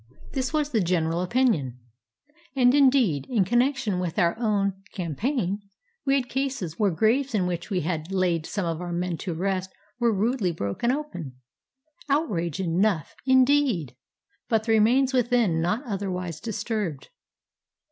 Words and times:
This 0.31 0.51
was 0.51 0.71
the 0.71 0.81
gen 0.81 1.03
eral 1.03 1.23
opinion. 1.23 1.77
And, 2.55 2.73
indeed, 2.73 3.27
in 3.29 3.45
connection 3.45 3.99
with 3.99 4.17
our 4.17 4.35
own 4.39 4.81
281 4.95 4.95
AFGHANISTAN 4.95 5.05
campaign 5.05 5.69
we 6.07 6.15
had 6.15 6.27
cases 6.27 6.79
where 6.79 6.89
graves 6.89 7.35
in 7.35 7.45
which 7.45 7.69
we 7.69 7.81
had 7.81 8.11
laid 8.11 8.47
some 8.47 8.65
of 8.65 8.81
our 8.81 8.91
men 8.91 9.17
to 9.17 9.35
rest 9.35 9.69
were 9.99 10.11
rudely 10.11 10.51
broken 10.51 10.91
open,— 10.91 11.35
outrage 12.09 12.59
enough, 12.59 13.13
indeed,— 13.27 13.95
but 14.49 14.63
the 14.63 14.71
remains 14.71 15.13
within 15.13 15.61
not 15.61 15.83
otherwise 15.85 16.39
disturbed. 16.39 17.09